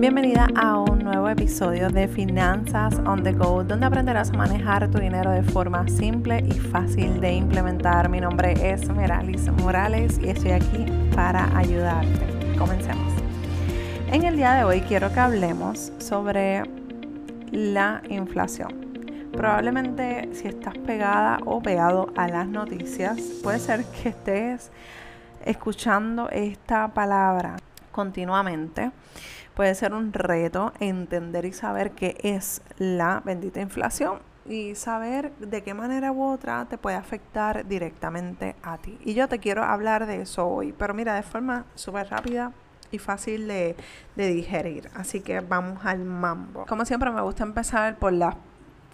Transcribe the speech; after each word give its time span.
Bienvenida 0.00 0.48
a 0.56 0.78
un 0.78 1.00
nuevo 1.00 1.28
episodio 1.28 1.90
de 1.90 2.08
Finanzas 2.08 2.94
on 3.00 3.22
the 3.22 3.32
Go, 3.32 3.62
donde 3.62 3.84
aprenderás 3.84 4.30
a 4.30 4.32
manejar 4.32 4.90
tu 4.90 4.98
dinero 4.98 5.30
de 5.30 5.42
forma 5.42 5.86
simple 5.88 6.42
y 6.48 6.52
fácil 6.52 7.20
de 7.20 7.34
implementar. 7.34 8.08
Mi 8.08 8.18
nombre 8.18 8.54
es 8.66 8.88
Meralis 8.88 9.52
Morales 9.60 10.18
y 10.18 10.30
estoy 10.30 10.52
aquí 10.52 10.86
para 11.14 11.54
ayudarte. 11.54 12.56
Comencemos. 12.56 13.12
En 14.10 14.24
el 14.24 14.36
día 14.36 14.54
de 14.54 14.64
hoy 14.64 14.80
quiero 14.80 15.12
que 15.12 15.20
hablemos 15.20 15.92
sobre 15.98 16.62
la 17.52 18.00
inflación. 18.08 18.70
Probablemente 19.32 20.30
si 20.32 20.48
estás 20.48 20.78
pegada 20.78 21.40
o 21.44 21.60
pegado 21.60 22.10
a 22.16 22.26
las 22.26 22.48
noticias, 22.48 23.20
puede 23.42 23.58
ser 23.58 23.84
que 23.84 24.08
estés 24.08 24.70
escuchando 25.44 26.30
esta 26.30 26.88
palabra 26.88 27.56
continuamente 28.00 28.92
puede 29.54 29.74
ser 29.74 29.92
un 29.92 30.14
reto 30.14 30.72
entender 30.80 31.44
y 31.44 31.52
saber 31.52 31.90
qué 31.90 32.16
es 32.22 32.62
la 32.78 33.20
bendita 33.22 33.60
inflación 33.60 34.20
y 34.46 34.74
saber 34.74 35.32
de 35.36 35.62
qué 35.62 35.74
manera 35.74 36.12
u 36.12 36.24
otra 36.24 36.64
te 36.64 36.78
puede 36.78 36.96
afectar 36.96 37.68
directamente 37.68 38.56
a 38.62 38.78
ti. 38.78 38.98
Y 39.04 39.12
yo 39.12 39.28
te 39.28 39.38
quiero 39.38 39.62
hablar 39.64 40.06
de 40.06 40.22
eso 40.22 40.48
hoy, 40.48 40.72
pero 40.72 40.94
mira, 40.94 41.14
de 41.14 41.22
forma 41.22 41.66
súper 41.74 42.08
rápida 42.08 42.52
y 42.90 42.96
fácil 42.96 43.46
de, 43.46 43.76
de, 44.16 44.28
digerir. 44.28 44.90
Así 44.94 45.20
que 45.20 45.40
vamos 45.40 45.84
al 45.84 45.98
mambo. 45.98 46.64
Como 46.64 46.86
siempre 46.86 47.10
me 47.10 47.20
gusta 47.20 47.44
empezar 47.44 47.98
por 47.98 48.14
las 48.14 48.34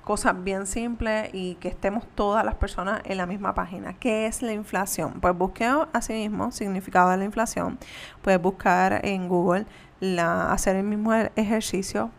cosas 0.06 0.45
bien 0.45 0.66
simples 0.66 1.30
y 1.33 1.56
que 1.56 1.66
estemos 1.66 2.06
todas 2.15 2.45
las 2.45 2.55
personas 2.55 3.01
en 3.06 3.16
la 3.16 3.27
misma 3.27 3.56
página. 3.56 3.95
¿Qué 3.95 4.27
es 4.27 4.41
la 4.41 4.52
inflación? 4.52 5.15
Pues 5.20 5.37
busqué 5.37 5.69
así 5.92 6.12
mismo 6.12 6.52
significado 6.52 7.10
de 7.10 7.16
la 7.16 7.24
inflación. 7.24 7.77
Puedes 8.23 8.41
buscar 8.41 9.05
en 9.05 9.27
Google 9.27 9.66
la, 9.98 10.52
hacer 10.52 10.77
el 10.77 10.84
mismo 10.84 11.12
e-, 11.12 11.32
ejercicio 11.34 12.12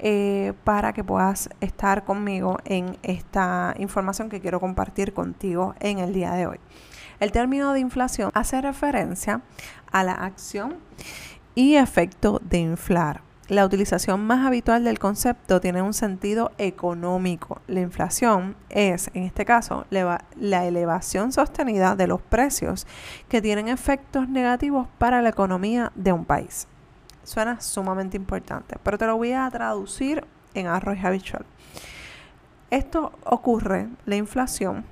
eh, 0.00 0.52
para 0.64 0.92
que 0.92 1.04
puedas 1.04 1.48
estar 1.60 2.04
conmigo 2.04 2.58
en 2.64 2.98
esta 3.04 3.72
información 3.78 4.30
que 4.30 4.40
quiero 4.40 4.58
compartir 4.58 5.14
contigo 5.14 5.76
en 5.78 6.00
el 6.00 6.12
día 6.12 6.32
de 6.32 6.48
hoy. 6.48 6.58
El 7.20 7.30
término 7.30 7.72
de 7.72 7.78
inflación 7.78 8.32
hace 8.34 8.60
referencia 8.60 9.42
a 9.92 10.02
la 10.02 10.12
acción 10.12 10.78
y 11.54 11.76
efecto 11.76 12.40
de 12.42 12.58
inflar. 12.58 13.27
La 13.48 13.64
utilización 13.64 14.26
más 14.26 14.46
habitual 14.46 14.84
del 14.84 14.98
concepto 14.98 15.58
tiene 15.58 15.80
un 15.80 15.94
sentido 15.94 16.52
económico. 16.58 17.62
La 17.66 17.80
inflación 17.80 18.56
es, 18.68 19.10
en 19.14 19.22
este 19.22 19.46
caso, 19.46 19.86
la 19.88 20.66
elevación 20.66 21.32
sostenida 21.32 21.96
de 21.96 22.08
los 22.08 22.20
precios 22.20 22.86
que 23.30 23.40
tienen 23.40 23.68
efectos 23.68 24.28
negativos 24.28 24.86
para 24.98 25.22
la 25.22 25.30
economía 25.30 25.92
de 25.94 26.12
un 26.12 26.26
país. 26.26 26.68
Suena 27.24 27.58
sumamente 27.62 28.18
importante, 28.18 28.76
pero 28.82 28.98
te 28.98 29.06
lo 29.06 29.16
voy 29.16 29.32
a 29.32 29.48
traducir 29.50 30.24
en 30.52 30.66
arroz 30.66 30.98
habitual. 31.02 31.46
Esto 32.70 33.12
ocurre, 33.24 33.88
la 34.04 34.16
inflación, 34.16 34.84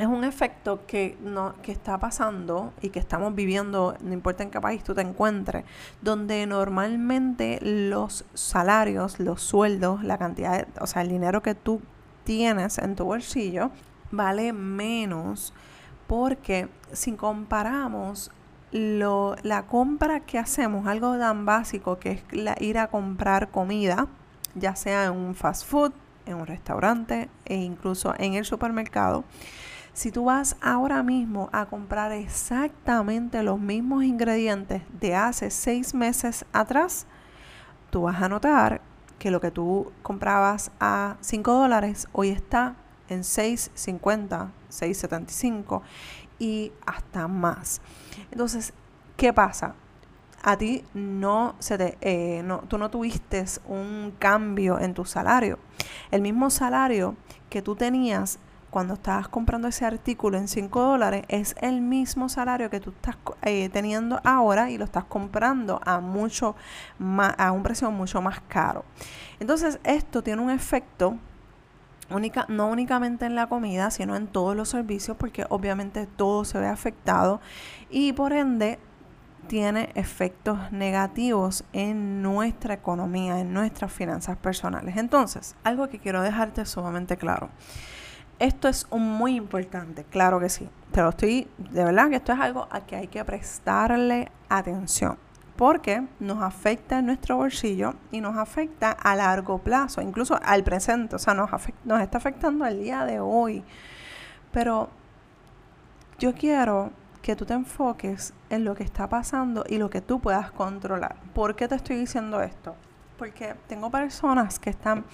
es 0.00 0.06
un 0.06 0.24
efecto 0.24 0.86
que, 0.86 1.16
no, 1.22 1.54
que 1.62 1.72
está 1.72 1.98
pasando 1.98 2.72
y 2.80 2.88
que 2.88 2.98
estamos 2.98 3.34
viviendo, 3.34 3.96
no 4.00 4.12
importa 4.12 4.42
en 4.42 4.50
qué 4.50 4.60
país 4.60 4.82
tú 4.82 4.94
te 4.94 5.02
encuentres, 5.02 5.64
donde 6.00 6.46
normalmente 6.46 7.58
los 7.60 8.24
salarios, 8.34 9.20
los 9.20 9.42
sueldos, 9.42 10.02
la 10.02 10.16
cantidad, 10.18 10.66
o 10.80 10.86
sea, 10.86 11.02
el 11.02 11.08
dinero 11.08 11.42
que 11.42 11.54
tú 11.54 11.80
tienes 12.24 12.78
en 12.78 12.96
tu 12.96 13.04
bolsillo, 13.04 13.70
vale 14.10 14.52
menos 14.52 15.52
porque 16.06 16.68
si 16.92 17.12
comparamos 17.12 18.30
lo, 18.72 19.36
la 19.42 19.66
compra 19.66 20.20
que 20.20 20.38
hacemos, 20.38 20.86
algo 20.86 21.18
tan 21.18 21.44
básico 21.44 21.98
que 21.98 22.12
es 22.12 22.60
ir 22.60 22.78
a 22.78 22.88
comprar 22.88 23.50
comida, 23.50 24.06
ya 24.54 24.76
sea 24.76 25.06
en 25.06 25.12
un 25.12 25.34
fast 25.34 25.66
food, 25.66 25.92
en 26.26 26.36
un 26.36 26.46
restaurante 26.46 27.28
e 27.44 27.56
incluso 27.56 28.14
en 28.18 28.34
el 28.34 28.44
supermercado, 28.44 29.24
si 29.92 30.12
tú 30.12 30.24
vas 30.26 30.56
ahora 30.60 31.02
mismo 31.02 31.50
a 31.52 31.66
comprar 31.66 32.12
exactamente 32.12 33.42
los 33.42 33.58
mismos 33.58 34.04
ingredientes 34.04 34.82
de 35.00 35.14
hace 35.14 35.50
seis 35.50 35.94
meses 35.94 36.44
atrás, 36.52 37.06
tú 37.90 38.02
vas 38.02 38.22
a 38.22 38.28
notar 38.28 38.80
que 39.18 39.30
lo 39.30 39.40
que 39.40 39.50
tú 39.50 39.92
comprabas 40.02 40.72
a 40.80 41.16
5 41.20 41.52
dólares 41.52 42.08
hoy 42.12 42.30
está 42.30 42.74
en 43.08 43.20
6.50, 43.20 44.48
6.75 44.70 45.82
y 46.38 46.72
hasta 46.86 47.28
más. 47.28 47.82
Entonces, 48.30 48.72
¿qué 49.16 49.32
pasa? 49.32 49.74
A 50.42 50.56
ti 50.56 50.84
no 50.94 51.54
se 51.58 51.76
te, 51.76 51.98
eh, 52.00 52.42
no, 52.42 52.60
tú 52.60 52.78
no 52.78 52.90
tuviste 52.90 53.44
un 53.68 54.14
cambio 54.18 54.78
en 54.78 54.94
tu 54.94 55.04
salario. 55.04 55.58
El 56.10 56.22
mismo 56.22 56.48
salario 56.48 57.14
que 57.50 57.60
tú 57.60 57.76
tenías 57.76 58.38
cuando 58.70 58.94
estabas 58.94 59.28
comprando 59.28 59.68
ese 59.68 59.84
artículo 59.84 60.38
en 60.38 60.48
5 60.48 60.80
dólares 60.80 61.24
es 61.28 61.54
el 61.60 61.80
mismo 61.80 62.28
salario 62.28 62.70
que 62.70 62.80
tú 62.80 62.90
estás 62.90 63.16
eh, 63.42 63.68
teniendo 63.68 64.20
ahora 64.24 64.70
y 64.70 64.78
lo 64.78 64.84
estás 64.84 65.04
comprando 65.04 65.80
a 65.84 66.00
mucho 66.00 66.54
más, 66.98 67.34
a 67.38 67.52
un 67.52 67.62
precio 67.62 67.90
mucho 67.90 68.22
más 68.22 68.40
caro. 68.48 68.84
Entonces, 69.40 69.80
esto 69.84 70.22
tiene 70.22 70.42
un 70.42 70.50
efecto 70.50 71.16
Única, 72.10 72.44
no 72.48 72.66
únicamente 72.66 73.24
en 73.24 73.36
la 73.36 73.46
comida, 73.46 73.92
sino 73.92 74.16
en 74.16 74.26
todos 74.26 74.56
los 74.56 74.68
servicios, 74.68 75.16
porque 75.16 75.46
obviamente 75.48 76.08
todo 76.08 76.44
se 76.44 76.58
ve 76.58 76.66
afectado 76.66 77.40
y 77.88 78.12
por 78.14 78.32
ende 78.32 78.80
tiene 79.46 79.90
efectos 79.94 80.72
negativos 80.72 81.64
en 81.72 82.20
nuestra 82.20 82.74
economía, 82.74 83.38
en 83.38 83.52
nuestras 83.52 83.92
finanzas 83.92 84.36
personales. 84.36 84.96
Entonces, 84.96 85.54
algo 85.62 85.88
que 85.88 86.00
quiero 86.00 86.20
dejarte 86.22 86.66
sumamente 86.66 87.16
claro. 87.16 87.48
Esto 88.40 88.68
es 88.68 88.90
muy 88.90 89.36
importante, 89.36 90.04
claro 90.04 90.40
que 90.40 90.48
sí. 90.48 90.68
Te 90.90 91.02
lo 91.02 91.10
estoy, 91.10 91.46
de 91.58 91.84
verdad 91.84 92.08
que 92.08 92.16
esto 92.16 92.32
es 92.32 92.40
algo 92.40 92.66
a 92.70 92.80
que 92.80 92.96
hay 92.96 93.06
que 93.06 93.24
prestarle 93.24 94.32
atención 94.48 95.16
porque 95.60 96.06
nos 96.20 96.42
afecta 96.42 97.00
en 97.00 97.04
nuestro 97.04 97.36
bolsillo 97.36 97.92
y 98.10 98.22
nos 98.22 98.38
afecta 98.38 98.92
a 98.92 99.14
largo 99.14 99.58
plazo, 99.58 100.00
incluso 100.00 100.40
al 100.42 100.64
presente, 100.64 101.16
o 101.16 101.18
sea, 101.18 101.34
nos, 101.34 101.50
nos 101.84 102.00
está 102.00 102.16
afectando 102.16 102.64
al 102.64 102.80
día 102.80 103.04
de 103.04 103.20
hoy. 103.20 103.62
Pero 104.52 104.88
yo 106.18 106.32
quiero 106.32 106.92
que 107.20 107.36
tú 107.36 107.44
te 107.44 107.52
enfoques 107.52 108.32
en 108.48 108.64
lo 108.64 108.74
que 108.74 108.84
está 108.84 109.06
pasando 109.10 109.64
y 109.68 109.76
lo 109.76 109.90
que 109.90 110.00
tú 110.00 110.18
puedas 110.18 110.50
controlar. 110.50 111.16
¿Por 111.34 111.54
qué 111.56 111.68
te 111.68 111.74
estoy 111.74 111.96
diciendo 111.96 112.40
esto? 112.40 112.74
Porque 113.18 113.54
tengo 113.68 113.90
personas 113.90 114.58
que 114.58 114.70
están 114.70 115.04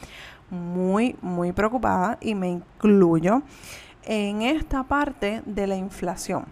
muy, 0.50 1.16
muy 1.22 1.52
preocupadas 1.52 2.18
y 2.20 2.34
me 2.34 2.48
incluyo 2.48 3.42
en 4.04 4.42
esta 4.42 4.84
parte 4.84 5.42
de 5.44 5.66
la 5.66 5.76
inflación. 5.76 6.46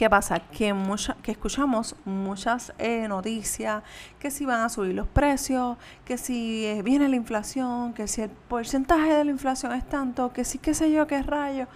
¿Qué 0.00 0.08
pasa? 0.08 0.38
Que, 0.38 0.74
que 1.22 1.32
escuchamos 1.32 1.94
muchas 2.06 2.72
eh, 2.78 3.06
noticias, 3.06 3.82
que 4.18 4.30
si 4.30 4.46
van 4.46 4.60
a 4.60 4.70
subir 4.70 4.94
los 4.94 5.06
precios, 5.06 5.76
que 6.06 6.16
si 6.16 6.64
eh, 6.64 6.80
viene 6.82 7.06
la 7.06 7.16
inflación, 7.16 7.92
que 7.92 8.08
si 8.08 8.22
el 8.22 8.30
porcentaje 8.30 9.12
de 9.12 9.26
la 9.26 9.30
inflación 9.30 9.72
es 9.72 9.86
tanto, 9.86 10.32
que 10.32 10.46
si 10.46 10.56
qué 10.56 10.72
sé 10.72 10.90
yo, 10.90 11.06
qué 11.06 11.22
rayo. 11.22 11.66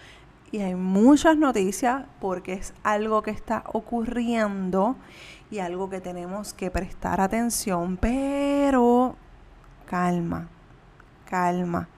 Y 0.53 0.61
hay 0.61 0.75
muchas 0.75 1.37
noticias 1.37 2.05
porque 2.19 2.55
es 2.55 2.73
algo 2.83 3.21
que 3.21 3.31
está 3.31 3.63
ocurriendo 3.73 4.97
y 5.51 5.59
algo 5.59 5.91
que 5.91 6.01
tenemos 6.01 6.55
que 6.55 6.71
prestar 6.71 7.21
atención, 7.21 7.99
pero 7.99 9.17
calma, 9.85 10.49
calma. 11.25 11.89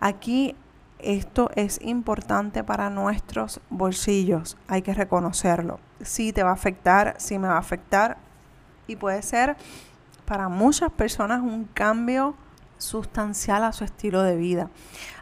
Aquí 0.00 0.54
esto 0.98 1.50
es 1.54 1.80
importante 1.82 2.64
para 2.64 2.90
nuestros 2.90 3.60
bolsillos, 3.70 4.56
hay 4.66 4.82
que 4.82 4.94
reconocerlo. 4.94 5.78
Sí 6.02 6.32
te 6.32 6.42
va 6.42 6.50
a 6.50 6.54
afectar, 6.54 7.14
sí 7.18 7.38
me 7.38 7.48
va 7.48 7.54
a 7.54 7.60
afectar 7.60 8.16
y 8.86 8.96
puede 8.96 9.22
ser 9.22 9.56
para 10.24 10.48
muchas 10.48 10.90
personas 10.90 11.40
un 11.40 11.64
cambio 11.66 12.34
sustancial 12.78 13.64
a 13.64 13.72
su 13.72 13.84
estilo 13.84 14.22
de 14.22 14.36
vida. 14.36 14.70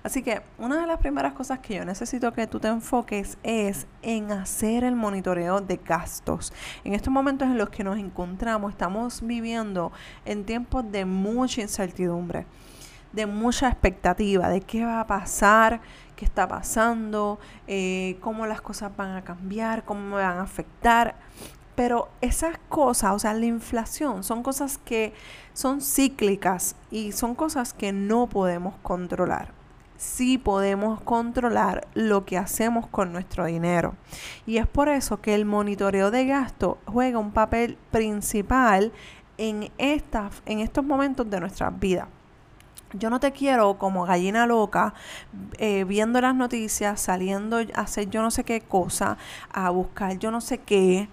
Así 0.02 0.22
que 0.22 0.42
una 0.58 0.80
de 0.80 0.86
las 0.86 0.98
primeras 0.98 1.32
cosas 1.32 1.58
que 1.60 1.76
yo 1.76 1.84
necesito 1.84 2.32
que 2.32 2.46
tú 2.46 2.60
te 2.60 2.68
enfoques 2.68 3.38
es 3.42 3.86
en 4.02 4.30
hacer 4.30 4.84
el 4.84 4.94
monitoreo 4.94 5.60
de 5.60 5.76
gastos. 5.76 6.52
En 6.84 6.94
estos 6.94 7.12
momentos 7.12 7.48
en 7.48 7.58
los 7.58 7.70
que 7.70 7.84
nos 7.84 7.98
encontramos, 7.98 8.72
estamos 8.72 9.20
viviendo 9.22 9.92
en 10.24 10.44
tiempos 10.44 10.90
de 10.90 11.04
mucha 11.04 11.62
incertidumbre 11.62 12.46
de 13.16 13.26
mucha 13.26 13.68
expectativa 13.68 14.50
de 14.50 14.60
qué 14.60 14.84
va 14.84 15.00
a 15.00 15.06
pasar, 15.06 15.80
qué 16.14 16.26
está 16.26 16.46
pasando, 16.46 17.40
eh, 17.66 18.18
cómo 18.20 18.46
las 18.46 18.60
cosas 18.60 18.94
van 18.94 19.16
a 19.16 19.24
cambiar, 19.24 19.84
cómo 19.84 20.16
me 20.16 20.22
van 20.22 20.36
a 20.36 20.42
afectar. 20.42 21.16
Pero 21.74 22.08
esas 22.20 22.58
cosas, 22.68 23.12
o 23.12 23.18
sea, 23.18 23.32
la 23.32 23.46
inflación, 23.46 24.22
son 24.22 24.42
cosas 24.42 24.78
que 24.78 25.14
son 25.54 25.80
cíclicas 25.80 26.76
y 26.90 27.12
son 27.12 27.34
cosas 27.34 27.72
que 27.72 27.92
no 27.92 28.26
podemos 28.26 28.74
controlar. 28.82 29.48
Sí 29.96 30.36
podemos 30.36 31.00
controlar 31.00 31.86
lo 31.94 32.26
que 32.26 32.36
hacemos 32.36 32.86
con 32.86 33.12
nuestro 33.12 33.46
dinero. 33.46 33.94
Y 34.46 34.58
es 34.58 34.66
por 34.66 34.90
eso 34.90 35.22
que 35.22 35.34
el 35.34 35.46
monitoreo 35.46 36.10
de 36.10 36.26
gasto 36.26 36.76
juega 36.84 37.18
un 37.18 37.32
papel 37.32 37.78
principal 37.90 38.92
en, 39.38 39.70
en 39.78 40.60
estos 40.60 40.84
momentos 40.84 41.30
de 41.30 41.40
nuestra 41.40 41.70
vida. 41.70 42.08
Yo 42.98 43.10
no 43.10 43.20
te 43.20 43.32
quiero 43.32 43.78
como 43.78 44.04
gallina 44.04 44.46
loca 44.46 44.94
eh, 45.58 45.84
viendo 45.84 46.20
las 46.20 46.34
noticias, 46.34 47.00
saliendo 47.00 47.58
a 47.58 47.81
hacer 47.81 48.10
yo 48.10 48.22
no 48.22 48.31
sé 48.31 48.44
qué 48.44 48.60
cosa, 48.60 49.19
a 49.52 49.70
buscar 49.70 50.19
yo 50.19 50.31
no 50.31 50.40
sé 50.40 50.58
qué. 50.58 51.08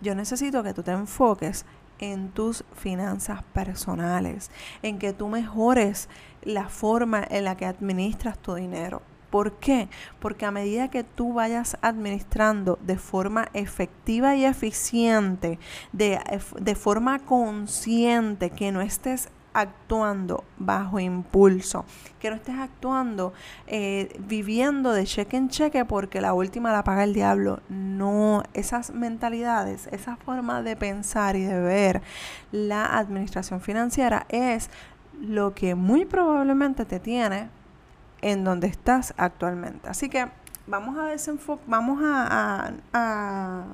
Yo 0.00 0.14
necesito 0.14 0.62
que 0.62 0.74
tú 0.74 0.82
te 0.82 0.92
enfoques 0.92 1.64
en 1.98 2.30
tus 2.30 2.64
finanzas 2.74 3.42
personales, 3.52 4.50
en 4.82 4.98
que 4.98 5.12
tú 5.12 5.28
mejores 5.28 6.08
la 6.42 6.68
forma 6.68 7.24
en 7.28 7.44
la 7.44 7.56
que 7.56 7.66
administras 7.66 8.38
tu 8.38 8.54
dinero. 8.54 9.02
¿Por 9.30 9.52
qué? 9.54 9.88
Porque 10.20 10.46
a 10.46 10.50
medida 10.50 10.88
que 10.88 11.02
tú 11.02 11.34
vayas 11.34 11.76
administrando 11.82 12.78
de 12.82 12.96
forma 12.96 13.48
efectiva 13.54 14.36
y 14.36 14.44
eficiente, 14.44 15.58
de, 15.92 16.20
de 16.60 16.74
forma 16.74 17.18
consciente, 17.18 18.50
que 18.50 18.70
no 18.70 18.80
estés 18.80 19.28
actuando 19.56 20.44
bajo 20.58 21.00
impulso, 21.00 21.86
que 22.20 22.28
no 22.28 22.36
estés 22.36 22.58
actuando 22.58 23.32
eh, 23.66 24.14
viviendo 24.20 24.92
de 24.92 25.04
cheque 25.04 25.38
en 25.38 25.48
cheque 25.48 25.86
porque 25.86 26.20
la 26.20 26.34
última 26.34 26.72
la 26.72 26.84
paga 26.84 27.04
el 27.04 27.14
diablo. 27.14 27.60
No, 27.70 28.42
esas 28.52 28.90
mentalidades, 28.90 29.88
esa 29.92 30.16
forma 30.16 30.60
de 30.60 30.76
pensar 30.76 31.36
y 31.36 31.44
de 31.44 31.58
ver 31.58 32.02
la 32.52 32.98
administración 32.98 33.62
financiera 33.62 34.26
es 34.28 34.68
lo 35.18 35.54
que 35.54 35.74
muy 35.74 36.04
probablemente 36.04 36.84
te 36.84 37.00
tiene 37.00 37.48
en 38.20 38.44
donde 38.44 38.66
estás 38.66 39.14
actualmente. 39.16 39.88
Así 39.88 40.10
que 40.10 40.28
vamos 40.66 40.98
a 40.98 41.06
desenfocar, 41.06 41.64
vamos 41.66 42.02
a, 42.04 42.72
a, 42.92 43.64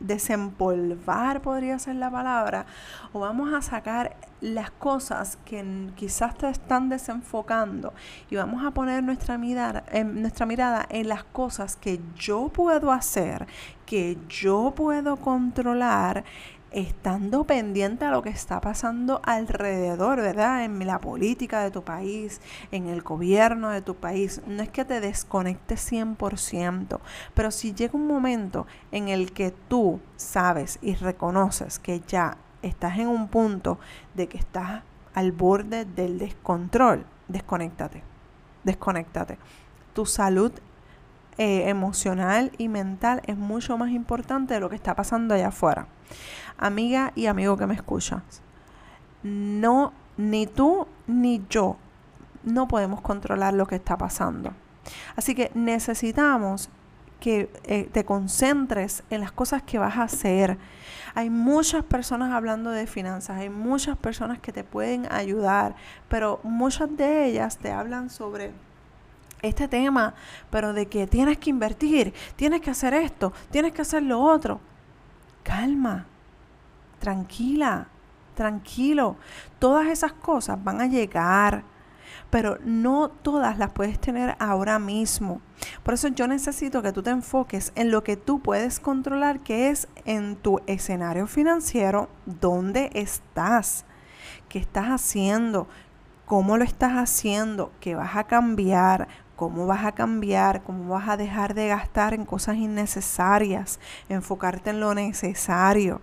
desempolvar, 0.00 1.42
podría 1.42 1.78
ser 1.78 1.96
la 1.96 2.10
palabra, 2.10 2.66
o 3.12 3.20
vamos 3.20 3.52
a 3.52 3.62
sacar 3.62 4.16
las 4.40 4.70
cosas 4.70 5.38
que 5.44 5.90
quizás 5.94 6.34
te 6.36 6.48
están 6.48 6.88
desenfocando 6.88 7.92
y 8.30 8.36
vamos 8.36 8.64
a 8.64 8.70
poner 8.70 9.02
nuestra 9.02 9.36
mirada, 9.36 9.84
en, 9.92 10.22
nuestra 10.22 10.46
mirada 10.46 10.86
en 10.88 11.08
las 11.08 11.24
cosas 11.24 11.76
que 11.76 12.00
yo 12.16 12.48
puedo 12.48 12.90
hacer, 12.90 13.46
que 13.84 14.16
yo 14.28 14.72
puedo 14.74 15.16
controlar, 15.16 16.24
estando 16.72 17.44
pendiente 17.44 18.04
a 18.04 18.10
lo 18.10 18.22
que 18.22 18.28
está 18.30 18.60
pasando 18.60 19.20
alrededor, 19.24 20.20
¿verdad? 20.20 20.64
En 20.64 20.86
la 20.86 21.00
política 21.00 21.62
de 21.62 21.70
tu 21.70 21.82
país, 21.82 22.40
en 22.70 22.88
el 22.88 23.02
gobierno 23.02 23.70
de 23.70 23.82
tu 23.82 23.96
país. 23.96 24.40
No 24.46 24.62
es 24.62 24.68
que 24.68 24.84
te 24.84 25.00
desconectes 25.00 25.90
100%, 25.92 27.00
pero 27.34 27.50
si 27.50 27.74
llega 27.74 27.98
un 27.98 28.06
momento 28.06 28.66
en 28.92 29.08
el 29.08 29.32
que 29.32 29.52
tú 29.68 30.00
sabes 30.16 30.78
y 30.82 30.94
reconoces 30.94 31.78
que 31.78 32.00
ya 32.06 32.36
estás 32.62 32.98
en 32.98 33.08
un 33.08 33.28
punto 33.28 33.78
de 34.14 34.28
que 34.28 34.38
estás 34.38 34.82
al 35.14 35.32
borde 35.32 35.84
del 35.84 36.18
descontrol, 36.18 37.04
desconéctate, 37.28 38.02
desconéctate. 38.64 39.38
Tu 39.92 40.06
salud 40.06 40.52
eh, 41.38 41.68
emocional 41.68 42.52
y 42.58 42.68
mental 42.68 43.22
es 43.26 43.36
mucho 43.36 43.78
más 43.78 43.90
importante 43.90 44.54
de 44.54 44.60
lo 44.60 44.68
que 44.68 44.76
está 44.76 44.94
pasando 44.94 45.34
allá 45.34 45.48
afuera. 45.48 45.86
Amiga 46.58 47.12
y 47.14 47.26
amigo 47.26 47.56
que 47.56 47.66
me 47.66 47.74
escuchas, 47.74 48.22
no, 49.22 49.92
ni 50.16 50.46
tú 50.46 50.86
ni 51.06 51.42
yo 51.48 51.76
no 52.42 52.68
podemos 52.68 53.00
controlar 53.00 53.54
lo 53.54 53.66
que 53.66 53.76
está 53.76 53.96
pasando. 53.96 54.52
Así 55.16 55.34
que 55.34 55.50
necesitamos 55.54 56.70
que 57.20 57.50
eh, 57.64 57.88
te 57.92 58.04
concentres 58.04 59.04
en 59.10 59.20
las 59.20 59.30
cosas 59.30 59.62
que 59.62 59.78
vas 59.78 59.98
a 59.98 60.04
hacer. 60.04 60.58
Hay 61.14 61.28
muchas 61.30 61.84
personas 61.84 62.32
hablando 62.32 62.70
de 62.70 62.86
finanzas, 62.86 63.38
hay 63.38 63.50
muchas 63.50 63.96
personas 63.96 64.38
que 64.38 64.52
te 64.52 64.64
pueden 64.64 65.10
ayudar, 65.12 65.76
pero 66.08 66.40
muchas 66.42 66.96
de 66.96 67.26
ellas 67.26 67.58
te 67.58 67.70
hablan 67.70 68.10
sobre 68.10 68.52
este 69.42 69.68
tema, 69.68 70.14
pero 70.50 70.72
de 70.72 70.86
que 70.86 71.06
tienes 71.06 71.38
que 71.38 71.50
invertir, 71.50 72.12
tienes 72.36 72.60
que 72.60 72.70
hacer 72.70 72.94
esto, 72.94 73.32
tienes 73.50 73.72
que 73.72 73.82
hacer 73.82 74.02
lo 74.02 74.20
otro. 74.20 74.60
Calma, 75.42 76.06
tranquila, 76.98 77.88
tranquilo. 78.34 79.16
Todas 79.58 79.88
esas 79.88 80.12
cosas 80.12 80.62
van 80.62 80.80
a 80.80 80.86
llegar, 80.86 81.64
pero 82.30 82.58
no 82.64 83.08
todas 83.08 83.58
las 83.58 83.72
puedes 83.72 83.98
tener 84.00 84.36
ahora 84.38 84.78
mismo. 84.78 85.40
Por 85.82 85.94
eso 85.94 86.08
yo 86.08 86.26
necesito 86.26 86.82
que 86.82 86.92
tú 86.92 87.02
te 87.02 87.10
enfoques 87.10 87.72
en 87.74 87.90
lo 87.90 88.04
que 88.04 88.16
tú 88.16 88.40
puedes 88.40 88.80
controlar, 88.80 89.40
que 89.40 89.70
es 89.70 89.88
en 90.04 90.36
tu 90.36 90.60
escenario 90.66 91.26
financiero, 91.26 92.08
dónde 92.26 92.90
estás, 92.94 93.84
qué 94.48 94.58
estás 94.58 94.86
haciendo, 94.86 95.68
cómo 96.24 96.56
lo 96.56 96.64
estás 96.64 96.92
haciendo, 96.92 97.72
qué 97.80 97.96
vas 97.96 98.16
a 98.16 98.24
cambiar, 98.24 99.08
cómo 99.40 99.66
vas 99.66 99.86
a 99.86 99.92
cambiar, 99.92 100.62
cómo 100.64 100.92
vas 100.92 101.08
a 101.08 101.16
dejar 101.16 101.54
de 101.54 101.68
gastar 101.68 102.12
en 102.12 102.26
cosas 102.26 102.56
innecesarias, 102.56 103.80
enfocarte 104.10 104.68
en 104.68 104.80
lo 104.80 104.94
necesario. 104.94 106.02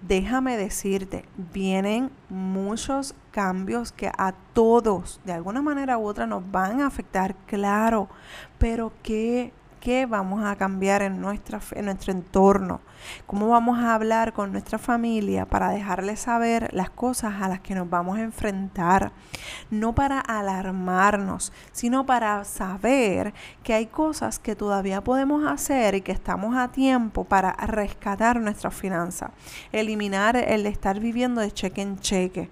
Déjame 0.00 0.56
decirte, 0.56 1.26
vienen 1.52 2.10
muchos 2.30 3.14
cambios 3.32 3.92
que 3.92 4.10
a 4.16 4.32
todos, 4.54 5.20
de 5.26 5.34
alguna 5.34 5.60
manera 5.60 5.98
u 5.98 6.06
otra, 6.06 6.26
nos 6.26 6.50
van 6.50 6.80
a 6.80 6.86
afectar, 6.86 7.34
claro, 7.46 8.08
pero 8.56 8.94
¿qué 9.02 9.52
qué 9.82 10.06
vamos 10.06 10.44
a 10.44 10.54
cambiar 10.54 11.02
en, 11.02 11.14
en 11.24 11.84
nuestro 11.84 12.12
entorno, 12.12 12.80
cómo 13.26 13.48
vamos 13.48 13.80
a 13.80 13.94
hablar 13.94 14.32
con 14.32 14.52
nuestra 14.52 14.78
familia 14.78 15.44
para 15.44 15.70
dejarles 15.70 16.20
saber 16.20 16.72
las 16.72 16.88
cosas 16.88 17.42
a 17.42 17.48
las 17.48 17.60
que 17.60 17.74
nos 17.74 17.90
vamos 17.90 18.16
a 18.16 18.22
enfrentar, 18.22 19.10
no 19.70 19.92
para 19.92 20.20
alarmarnos, 20.20 21.52
sino 21.72 22.06
para 22.06 22.44
saber 22.44 23.34
que 23.64 23.74
hay 23.74 23.86
cosas 23.86 24.38
que 24.38 24.54
todavía 24.54 25.02
podemos 25.02 25.44
hacer 25.44 25.96
y 25.96 26.00
que 26.00 26.12
estamos 26.12 26.56
a 26.56 26.68
tiempo 26.68 27.24
para 27.24 27.50
rescatar 27.52 28.40
nuestra 28.40 28.70
finanza, 28.70 29.32
eliminar 29.72 30.36
el 30.36 30.66
estar 30.66 31.00
viviendo 31.00 31.40
de 31.40 31.50
cheque 31.50 31.82
en 31.82 31.98
cheque. 31.98 32.50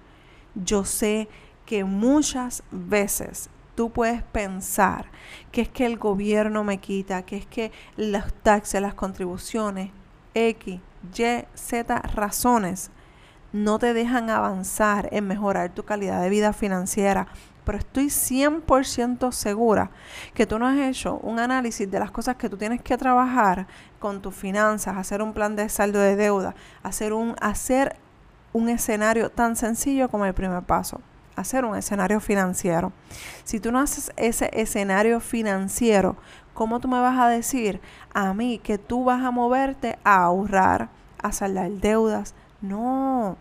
Yo 0.57 0.85
sé 0.85 1.29
que 1.65 1.85
muchas 1.85 2.65
veces 2.73 3.51
tú 3.81 3.89
puedes 3.89 4.23
pensar 4.23 5.07
que 5.51 5.63
es 5.63 5.71
que 5.71 5.87
el 5.87 5.97
gobierno 5.97 6.65
me 6.65 6.77
quita, 6.77 7.23
que 7.23 7.39
es 7.39 7.47
que 7.47 7.73
los 7.97 8.31
taxes, 8.43 8.83
las 8.83 8.93
contribuciones, 8.93 9.91
X, 10.35 10.81
Y, 11.17 11.45
Z 11.55 12.03
razones 12.15 12.91
no 13.55 13.79
te 13.79 13.95
dejan 13.95 14.29
avanzar 14.29 15.09
en 15.13 15.27
mejorar 15.27 15.71
tu 15.71 15.83
calidad 15.83 16.21
de 16.21 16.29
vida 16.29 16.53
financiera. 16.53 17.29
Pero 17.65 17.79
estoy 17.79 18.09
100% 18.09 19.33
segura 19.33 19.91
que 20.35 20.45
tú 20.45 20.59
no 20.59 20.67
has 20.67 20.77
hecho 20.77 21.17
un 21.23 21.39
análisis 21.39 21.91
de 21.91 22.01
las 22.01 22.11
cosas 22.11 22.37
que 22.37 22.51
tú 22.51 22.59
tienes 22.59 22.83
que 22.83 22.99
trabajar 22.99 23.67
con 23.99 24.21
tus 24.21 24.35
finanzas, 24.35 24.99
hacer 24.99 25.23
un 25.23 25.33
plan 25.33 25.57
de 25.57 25.71
saldo 25.71 26.01
de 26.01 26.17
deuda, 26.17 26.55
hacer 26.83 27.15
un, 27.15 27.35
hacer 27.41 27.97
un 28.53 28.69
escenario 28.69 29.31
tan 29.31 29.57
sencillo 29.57 30.11
como 30.11 30.27
el 30.27 30.35
primer 30.35 30.65
paso 30.65 31.01
hacer 31.37 31.65
un 31.65 31.77
escenario 31.77 32.21
financiero. 32.21 32.93
Si 33.45 33.61
tú 33.61 33.73
no 33.73 33.81
haces 33.81 34.13
ese 34.17 34.51
escenario 34.53 35.21
financiero, 35.21 36.17
¿cómo 36.55 36.81
tú 36.81 36.89
me 36.89 37.01
vas 37.01 37.19
a 37.19 37.29
decir 37.29 37.81
a 38.13 38.35
mí 38.35 38.59
que 38.59 38.79
tú 38.79 39.05
vas 39.05 39.25
a 39.25 39.31
moverte 39.31 39.99
a 40.05 40.25
ahorrar, 40.25 40.89
a 41.23 41.33
saldar 41.33 41.71
deudas? 41.71 42.35
No. 42.61 43.37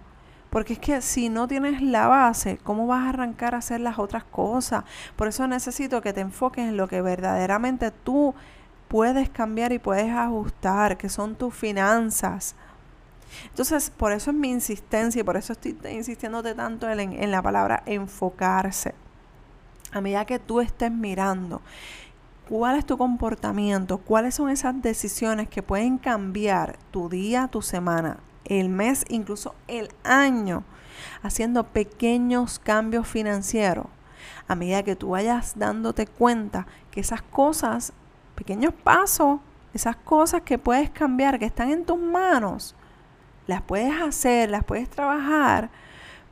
Porque 0.50 0.74
es 0.74 0.80
que 0.80 1.02
si 1.02 1.30
no 1.30 1.48
tienes 1.48 1.82
la 1.82 2.08
base, 2.08 2.58
¿cómo 2.64 2.88
vas 2.88 3.06
a 3.06 3.10
arrancar 3.10 3.54
a 3.54 3.60
hacer 3.60 3.82
las 3.82 4.00
otras 4.00 4.24
cosas? 4.24 4.84
Por 5.16 5.28
eso 5.28 5.48
necesito 5.48 6.02
que 6.02 6.14
te 6.14 6.22
enfoques 6.22 6.68
en 6.68 6.78
lo 6.78 6.88
que 6.88 7.02
verdaderamente 7.02 7.92
tú 7.92 8.34
puedes 8.88 9.30
cambiar 9.30 9.72
y 9.72 9.80
puedes 9.80 10.12
ajustar, 10.12 10.98
que 10.98 11.10
son 11.10 11.36
tus 11.36 11.54
finanzas. 11.54 12.56
Entonces, 13.50 13.90
por 13.90 14.12
eso 14.12 14.32
es 14.32 14.38
mi 14.38 14.50
insistencia 14.50 15.22
y 15.22 15.24
por 15.24 15.38
eso 15.38 15.54
estoy 15.54 15.78
insistiéndote 15.92 16.56
tanto 16.56 16.90
en, 16.90 17.00
en 17.14 17.32
la 17.32 17.42
palabra 17.42 17.84
enfocarse. 17.86 18.94
A 19.92 20.02
medida 20.02 20.26
que 20.26 20.40
tú 20.40 20.62
estés 20.62 20.92
mirando 20.92 21.62
cuál 22.48 22.78
es 22.78 22.86
tu 22.86 22.98
comportamiento, 22.98 24.00
cuáles 24.00 24.36
son 24.36 24.50
esas 24.50 24.82
decisiones 24.82 25.48
que 25.48 25.64
pueden 25.64 25.98
cambiar 26.00 26.78
tu 26.92 27.08
día, 27.10 27.48
tu 27.48 27.62
semana, 27.62 28.18
el 28.46 28.70
mes, 28.70 29.06
incluso 29.10 29.54
el 29.68 29.90
año, 30.04 30.64
haciendo 31.22 31.66
pequeños 31.66 32.60
cambios 32.60 33.08
financieros. 33.08 33.86
A 34.48 34.56
medida 34.56 34.84
que 34.84 34.96
tú 34.96 35.10
vayas 35.10 35.58
dándote 35.58 36.08
cuenta 36.08 36.66
que 36.90 37.02
esas 37.02 37.22
cosas, 37.22 37.94
pequeños 38.36 38.74
pasos, 38.74 39.40
esas 39.74 39.96
cosas 39.96 40.42
que 40.42 40.58
puedes 40.58 40.90
cambiar, 40.90 41.38
que 41.38 41.46
están 41.46 41.70
en 41.70 41.86
tus 41.86 42.00
manos, 42.00 42.76
las 43.50 43.64
puedes 43.64 44.00
hacer, 44.00 44.52
las 44.52 44.64
puedes 44.64 44.88
trabajar, 44.92 45.72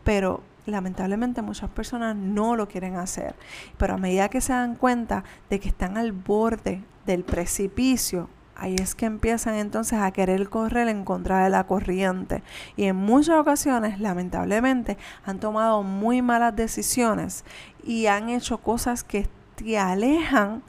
pero 0.04 0.44
lamentablemente 0.68 1.42
muchas 1.42 1.68
personas 1.72 2.16
no 2.16 2.56
lo 2.56 2.68
quieren 2.68 2.96
hacer. 2.96 3.34
Pero 3.80 3.96
a 3.96 3.98
medida 3.98 4.30
que 4.30 4.40
se 4.40 4.54
dan 4.54 4.76
cuenta 4.76 5.24
de 5.50 5.60
que 5.60 5.68
están 5.68 5.98
al 5.98 6.12
borde 6.12 6.84
del 7.08 7.24
precipicio, 7.24 8.30
ahí 8.56 8.76
es 8.76 8.94
que 8.94 9.08
empiezan 9.08 9.56
entonces 9.56 9.98
a 9.98 10.12
querer 10.12 10.48
correr 10.48 10.90
en 10.90 11.04
contra 11.04 11.44
de 11.44 11.50
la 11.50 11.66
corriente. 11.66 12.44
Y 12.76 12.84
en 12.84 12.96
muchas 12.96 13.38
ocasiones, 13.38 14.00
lamentablemente, 14.00 14.96
han 15.26 15.40
tomado 15.40 15.82
muy 15.82 16.22
malas 16.22 16.56
decisiones 16.56 17.46
y 17.84 18.06
han 18.06 18.30
hecho 18.30 18.60
cosas 18.60 19.04
que 19.04 19.28
te 19.56 19.80
alejan 19.80 20.62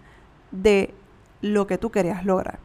de 0.51 0.95
lo 1.43 1.67
que 1.67 1.77
tú 1.77 1.91
querías 1.91 2.25
lograr. 2.25 2.59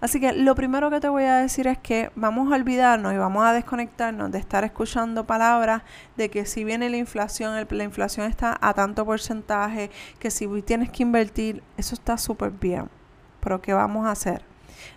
Así 0.00 0.20
que 0.20 0.32
lo 0.32 0.54
primero 0.54 0.90
que 0.90 1.00
te 1.00 1.08
voy 1.08 1.24
a 1.24 1.36
decir 1.36 1.66
es 1.66 1.78
que 1.78 2.10
vamos 2.14 2.52
a 2.52 2.56
olvidarnos 2.56 3.12
y 3.12 3.16
vamos 3.16 3.44
a 3.44 3.52
desconectarnos 3.52 4.30
de 4.30 4.38
estar 4.38 4.62
escuchando 4.62 5.26
palabras 5.26 5.82
de 6.16 6.30
que 6.30 6.46
si 6.46 6.62
viene 6.62 6.88
la 6.88 6.98
inflación, 6.98 7.66
la 7.68 7.84
inflación 7.84 8.26
está 8.26 8.56
a 8.60 8.74
tanto 8.74 9.04
porcentaje, 9.04 9.90
que 10.20 10.30
si 10.30 10.46
tienes 10.62 10.90
que 10.90 11.02
invertir, 11.02 11.62
eso 11.76 11.94
está 11.94 12.16
súper 12.16 12.52
bien. 12.52 12.88
Pero 13.40 13.60
¿qué 13.60 13.72
vamos 13.72 14.06
a 14.06 14.12
hacer? 14.12 14.42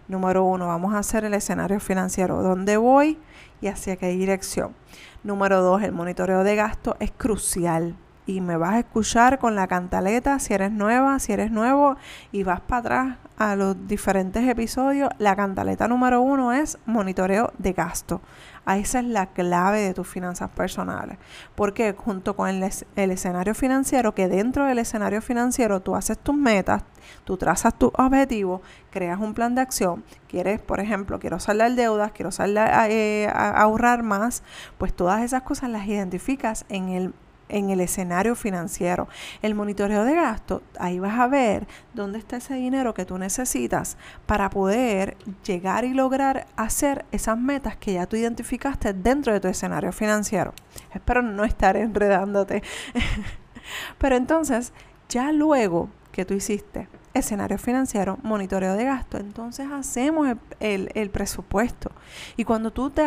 Número 0.07 0.43
uno, 0.43 0.67
vamos 0.67 0.93
a 0.93 0.99
hacer 0.99 1.25
el 1.25 1.33
escenario 1.33 1.79
financiero. 1.79 2.43
¿Dónde 2.43 2.77
voy 2.77 3.17
y 3.59 3.67
hacia 3.67 3.95
qué 3.95 4.09
dirección? 4.09 4.75
Número 5.23 5.61
dos, 5.61 5.81
el 5.81 5.93
monitoreo 5.93 6.43
de 6.43 6.55
gasto 6.55 6.95
es 6.99 7.11
crucial 7.11 7.95
y 8.25 8.41
me 8.41 8.57
vas 8.57 8.73
a 8.73 8.79
escuchar 8.79 9.39
con 9.39 9.55
la 9.55 9.67
cantaleta 9.67 10.39
si 10.39 10.53
eres 10.53 10.71
nueva, 10.71 11.19
si 11.19 11.33
eres 11.33 11.51
nuevo 11.51 11.97
y 12.31 12.43
vas 12.43 12.61
para 12.61 12.79
atrás 12.79 13.17
a 13.37 13.55
los 13.55 13.87
diferentes 13.87 14.47
episodios. 14.47 15.09
La 15.17 15.35
cantaleta 15.35 15.87
número 15.87 16.21
uno 16.21 16.53
es 16.53 16.77
monitoreo 16.85 17.51
de 17.57 17.73
gasto. 17.73 18.21
Esa 18.67 18.99
es 18.99 19.05
la 19.05 19.25
clave 19.25 19.81
de 19.81 19.93
tus 19.95 20.07
finanzas 20.07 20.49
personales. 20.51 21.17
Porque 21.55 21.93
junto 21.93 22.35
con 22.35 22.47
el, 22.47 22.69
el, 22.95 23.11
escenario 23.11 23.55
financiero, 23.55 24.13
que 24.13 24.27
dentro 24.27 24.65
del 24.65 24.77
escenario 24.77 25.21
financiero 25.21 25.79
tú 25.79 25.95
haces 25.95 26.19
tus 26.19 26.35
metas, 26.35 26.83
tú 27.23 27.37
trazas 27.37 27.73
tus 27.77 27.91
objetivos, 27.95 28.61
creas 28.91 29.19
un 29.19 29.33
plan 29.33 29.55
de 29.55 29.61
acción. 29.61 30.03
Quieres, 30.27 30.61
por 30.61 30.79
ejemplo, 30.79 31.19
quiero 31.19 31.39
saldar 31.39 31.73
deudas, 31.73 32.11
quiero 32.11 32.31
saldar, 32.31 32.91
eh, 32.91 33.27
ahorrar 33.33 34.03
más, 34.03 34.43
pues 34.77 34.93
todas 34.93 35.23
esas 35.23 35.41
cosas 35.41 35.71
las 35.71 35.87
identificas 35.87 36.65
en 36.69 36.89
el 36.89 37.13
en 37.51 37.69
el 37.69 37.81
escenario 37.81 38.35
financiero. 38.35 39.07
El 39.41 39.55
monitoreo 39.55 40.03
de 40.03 40.15
gasto, 40.15 40.63
ahí 40.79 40.99
vas 40.99 41.19
a 41.19 41.27
ver 41.27 41.67
dónde 41.93 42.17
está 42.17 42.37
ese 42.37 42.55
dinero 42.55 42.93
que 42.93 43.05
tú 43.05 43.17
necesitas 43.17 43.97
para 44.25 44.49
poder 44.49 45.17
llegar 45.45 45.85
y 45.85 45.93
lograr 45.93 46.47
hacer 46.55 47.05
esas 47.11 47.37
metas 47.37 47.75
que 47.75 47.93
ya 47.93 48.07
tú 48.07 48.15
identificaste 48.15 48.93
dentro 48.93 49.33
de 49.33 49.39
tu 49.39 49.47
escenario 49.47 49.91
financiero. 49.91 50.53
Espero 50.93 51.21
no 51.21 51.43
estar 51.43 51.77
enredándote. 51.77 52.63
Pero 53.97 54.15
entonces, 54.15 54.73
ya 55.09 55.31
luego 55.31 55.89
que 56.11 56.25
tú 56.25 56.33
hiciste 56.33 56.87
escenario 57.13 57.57
financiero, 57.57 58.17
monitoreo 58.23 58.75
de 58.75 58.85
gasto, 58.85 59.17
entonces 59.17 59.67
hacemos 59.71 60.35
el, 60.59 60.89
el 60.93 61.09
presupuesto. 61.09 61.91
Y 62.37 62.45
cuando 62.45 62.71
tú 62.71 62.89
te 62.89 63.05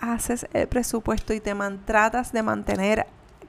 haces 0.00 0.46
el 0.52 0.68
presupuesto 0.68 1.32
y 1.32 1.40
te 1.40 1.54
tratas 1.84 2.32
de 2.32 2.42
mantener 2.42 3.06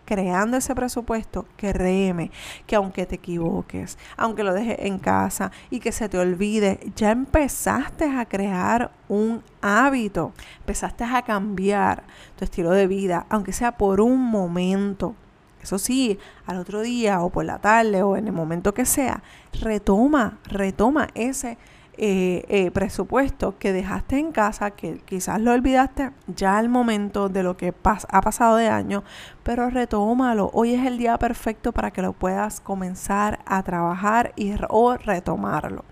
creando 0.10 0.58
ese 0.58 0.74
presupuesto, 0.74 1.46
créeme 1.56 2.32
que 2.66 2.75
aunque 2.75 3.06
te 3.06 3.18
equivoques, 3.18 3.96
aunque 4.18 4.44
lo 4.44 4.56
dejes 4.56 4.78
en 4.80 4.98
casa 4.98 5.51
y 5.70 5.80
que 5.80 5.92
se 5.92 6.10
te 6.10 6.18
olvide, 6.18 6.80
ya 6.96 7.12
empezaste 7.12 8.06
a 8.06 8.25
crear 8.25 8.89
un 9.08 9.44
hábito, 9.62 10.34
empezaste 10.62 11.04
a 11.04 11.22
cambiar 11.22 12.06
tu 12.36 12.44
estilo 12.44 12.72
de 12.72 12.88
vida, 12.88 13.28
aunque 13.30 13.54
sea 13.54 13.74
por 13.74 14.01
un 14.01 14.20
momento. 14.20 15.13
Eso 15.62 15.78
sí, 15.78 16.18
al 16.48 16.58
otro 16.58 16.82
día 16.82 17.22
o 17.22 17.30
por 17.30 17.46
la 17.46 17.60
tarde 17.60 18.01
o 18.01 18.18
en 18.18 18.25
el 18.25 18.34
momento 18.34 18.74
que 18.74 18.86
sea, 18.86 19.22
retoma, 19.62 20.39
retoma 20.46 21.10
ese 21.13 21.60
eh, 22.01 22.46
eh, 22.48 22.72
presupuesto 22.72 23.58
que 23.58 23.74
dejaste 23.74 24.18
en 24.18 24.32
casa, 24.32 24.72
que 24.72 25.00
quizás 25.00 25.41
lo 25.41 25.51
olvidaste 25.51 26.12
ya 26.27 26.58
al 26.58 26.70
momento 26.70 27.27
de 27.27 27.44
lo 27.44 27.58
que 27.58 27.74
ha 27.84 28.22
pasado 28.22 28.56
de 28.56 28.70
año, 28.70 29.03
pero 29.44 29.70
retómalo. 29.70 30.50
Hoy 30.53 30.75
es 30.75 30.86
el 30.86 30.98
día 30.98 31.18
perfecto 31.18 31.74
para 31.74 31.91
que 31.91 32.01
lo 32.01 32.13
puedas 32.13 32.62
comenzar 32.62 33.39
a 33.46 33.63
trabajar 33.63 34.32
y, 34.38 34.53
o 34.70 34.96
retomarlo. 34.96 35.84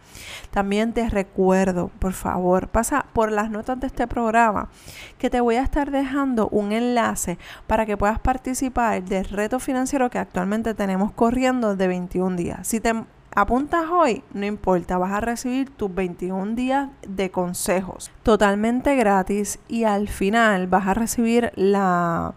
También 0.50 0.94
te 0.94 1.10
recuerdo, 1.10 1.92
por 2.00 2.14
favor, 2.14 2.70
pasa 2.70 3.06
por 3.12 3.30
las 3.30 3.52
notas 3.52 3.78
de 3.78 3.88
este 3.88 4.08
programa 4.08 4.70
que 5.18 5.30
te 5.30 5.42
voy 5.42 5.58
a 5.58 5.62
estar 5.62 5.92
dejando 5.92 6.48
un 6.48 6.72
enlace 6.72 7.38
para 7.68 7.86
que 7.86 7.98
puedas 7.98 8.20
participar 8.20 9.04
del 9.04 9.26
reto 9.26 9.60
financiero 9.60 10.10
que 10.10 10.20
actualmente 10.20 10.74
tenemos 10.74 11.12
corriendo 11.12 11.76
de 11.76 11.88
21 11.90 12.38
días. 12.38 12.66
Si 12.66 12.80
te 12.80 12.94
apuntas 13.38 13.86
hoy, 13.92 14.24
no 14.34 14.48
importa, 14.48 14.98
vas 14.98 15.12
a 15.12 15.22
recibir 15.22 15.70
tus 15.70 15.94
21 15.94 16.56
días 16.56 16.90
de 17.08 17.30
consejos 17.30 18.10
totalmente 18.24 18.96
gratis 18.96 19.60
y 19.68 19.84
al 19.84 20.08
final 20.08 20.66
vas 20.66 20.88
a 20.88 20.96
recibir 20.96 21.52
la 21.56 22.34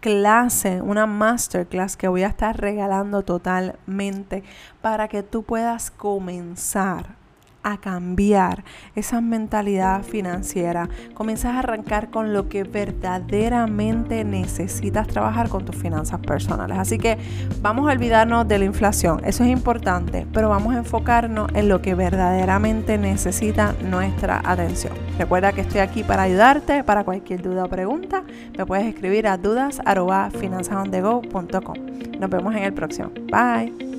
clase, 0.00 0.82
una 0.82 1.06
masterclass 1.06 1.96
que 1.96 2.08
voy 2.08 2.24
a 2.24 2.26
estar 2.26 2.60
regalando 2.60 3.22
totalmente 3.22 4.42
para 4.80 5.06
que 5.06 5.22
tú 5.22 5.44
puedas 5.44 5.92
comenzar 5.92 7.21
a 7.62 7.78
cambiar 7.78 8.64
esa 8.94 9.20
mentalidad 9.20 10.02
financiera. 10.02 10.88
Comienzas 11.14 11.54
a 11.54 11.60
arrancar 11.60 12.10
con 12.10 12.32
lo 12.32 12.48
que 12.48 12.64
verdaderamente 12.64 14.24
necesitas 14.24 15.06
trabajar 15.06 15.48
con 15.48 15.64
tus 15.64 15.76
finanzas 15.76 16.18
personales. 16.20 16.78
Así 16.78 16.98
que 16.98 17.18
vamos 17.60 17.88
a 17.88 17.92
olvidarnos 17.92 18.48
de 18.48 18.58
la 18.58 18.64
inflación, 18.64 19.20
eso 19.24 19.44
es 19.44 19.50
importante, 19.50 20.26
pero 20.32 20.48
vamos 20.48 20.74
a 20.74 20.78
enfocarnos 20.78 21.50
en 21.54 21.68
lo 21.68 21.82
que 21.82 21.94
verdaderamente 21.94 22.98
necesita 22.98 23.74
nuestra 23.82 24.40
atención. 24.44 24.94
Recuerda 25.18 25.52
que 25.52 25.60
estoy 25.62 25.80
aquí 25.80 26.02
para 26.02 26.22
ayudarte, 26.22 26.84
para 26.84 27.04
cualquier 27.04 27.42
duda 27.42 27.64
o 27.64 27.68
pregunta, 27.68 28.22
me 28.56 28.64
puedes 28.66 28.86
escribir 28.86 29.26
a 29.26 29.36
dudas.finanzasondego.com. 29.36 31.76
Nos 32.18 32.30
vemos 32.30 32.54
en 32.54 32.62
el 32.62 32.72
próximo. 32.72 33.10
Bye. 33.30 33.91